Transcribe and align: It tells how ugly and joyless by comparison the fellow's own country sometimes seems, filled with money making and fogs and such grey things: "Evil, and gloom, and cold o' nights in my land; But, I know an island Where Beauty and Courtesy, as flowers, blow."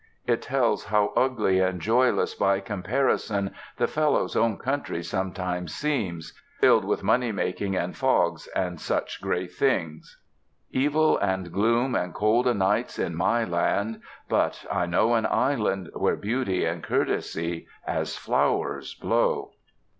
It 0.25 0.41
tells 0.41 0.85
how 0.85 1.13
ugly 1.15 1.59
and 1.59 1.79
joyless 1.79 2.33
by 2.33 2.59
comparison 2.59 3.53
the 3.77 3.85
fellow's 3.85 4.35
own 4.35 4.57
country 4.57 5.03
sometimes 5.03 5.75
seems, 5.75 6.33
filled 6.59 6.85
with 6.85 7.03
money 7.03 7.31
making 7.31 7.75
and 7.75 7.95
fogs 7.95 8.47
and 8.55 8.81
such 8.81 9.21
grey 9.21 9.45
things: 9.45 10.19
"Evil, 10.71 11.19
and 11.19 11.51
gloom, 11.51 11.93
and 11.93 12.15
cold 12.15 12.47
o' 12.47 12.53
nights 12.53 12.97
in 12.97 13.13
my 13.13 13.43
land; 13.43 14.01
But, 14.27 14.65
I 14.71 14.87
know 14.87 15.13
an 15.13 15.27
island 15.27 15.91
Where 15.93 16.15
Beauty 16.15 16.65
and 16.65 16.81
Courtesy, 16.81 17.67
as 17.85 18.17
flowers, 18.17 18.95
blow." 18.95 19.51